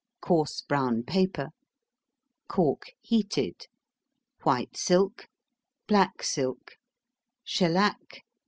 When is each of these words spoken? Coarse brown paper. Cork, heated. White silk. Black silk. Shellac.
Coarse 0.19 0.61
brown 0.61 1.03
paper. 1.03 1.49
Cork, 2.47 2.85
heated. 3.01 3.67
White 4.41 4.75
silk. 4.75 5.27
Black 5.87 6.23
silk. 6.23 6.71
Shellac. 7.43 8.23